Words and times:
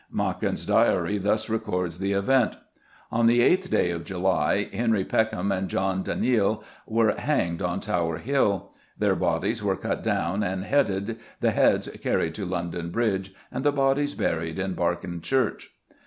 Machin's 0.11 0.65
Diary 0.65 1.19
thus 1.19 1.47
records 1.47 1.99
the 1.99 2.11
event: 2.13 2.55
"On 3.11 3.27
the 3.27 3.43
eighth 3.43 3.69
day 3.69 3.91
of 3.91 4.03
July, 4.03 4.67
Henry 4.73 5.05
Peckham 5.05 5.51
and 5.51 5.69
John 5.69 6.01
Daneel 6.03 6.63
were 6.87 7.13
hanged 7.15 7.61
on 7.61 7.79
Tower 7.79 8.17
Hill. 8.17 8.71
Their 8.97 9.15
bodies 9.15 9.61
were 9.61 9.75
cut 9.77 10.01
down 10.01 10.41
and 10.41 10.63
headed, 10.63 11.19
the 11.39 11.51
heads 11.51 11.87
carried 12.01 12.33
to 12.33 12.45
London 12.45 12.89
Bridge 12.89 13.31
and 13.51 13.63
the 13.63 13.71
bodies 13.71 14.15
buried 14.15 14.57
in 14.57 14.73
Barkin 14.73 15.21
church." 15.21 15.71